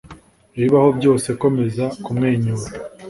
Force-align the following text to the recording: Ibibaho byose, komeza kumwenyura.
Ibibaho 0.57 0.89
byose, 0.97 1.27
komeza 1.41 1.85
kumwenyura. 2.03 2.65